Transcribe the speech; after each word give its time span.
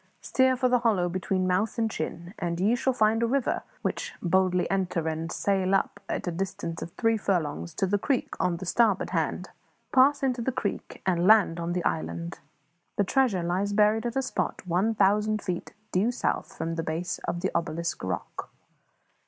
Steer 0.19 0.57
for 0.57 0.67
the 0.67 0.79
hollow 0.79 1.07
between 1.07 1.45
mouth 1.45 1.77
and 1.77 1.91
chin, 1.91 2.33
and 2.39 2.59
ye 2.59 2.73
shall 2.75 2.91
find 2.91 3.21
a 3.21 3.27
river, 3.27 3.61
which 3.83 4.15
boldly 4.19 4.67
enter, 4.71 5.07
and 5.07 5.31
sail 5.31 5.75
up 5.75 5.99
it 6.09 6.25
a 6.27 6.31
distance 6.31 6.81
of 6.81 6.89
three 6.93 7.17
furlongs 7.17 7.71
to 7.75 7.85
the 7.85 7.99
creek 7.99 8.33
on 8.39 8.57
starboard 8.65 9.11
hand; 9.11 9.49
pass 9.93 10.23
into 10.23 10.41
the 10.41 10.51
creek 10.51 11.03
and 11.05 11.27
land 11.27 11.59
on 11.59 11.73
the 11.73 11.83
island. 11.85 12.39
The 12.95 13.03
treasure 13.03 13.43
lies 13.43 13.73
buried 13.73 14.07
at 14.07 14.15
a 14.15 14.23
spot 14.23 14.65
one 14.65 14.95
thousand 14.95 15.39
feet 15.43 15.75
due 15.91 16.09
south 16.09 16.51
from 16.57 16.73
the 16.77 16.83
base 16.83 17.19
of 17.27 17.41
the 17.41 17.51
obelisk 17.53 18.03
rock." 18.03 18.49